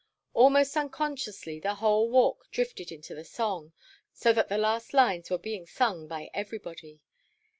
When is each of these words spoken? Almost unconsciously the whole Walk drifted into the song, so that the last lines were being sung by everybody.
Almost 0.33 0.75
unconsciously 0.75 1.59
the 1.59 1.75
whole 1.75 2.09
Walk 2.09 2.49
drifted 2.49 2.91
into 2.91 3.13
the 3.13 3.23
song, 3.23 3.71
so 4.11 4.33
that 4.33 4.49
the 4.49 4.57
last 4.57 4.95
lines 4.95 5.29
were 5.29 5.37
being 5.37 5.67
sung 5.67 6.07
by 6.07 6.31
everybody. 6.33 7.01